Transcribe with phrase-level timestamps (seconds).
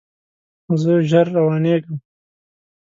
[0.81, 1.97] زه ژر روانیږم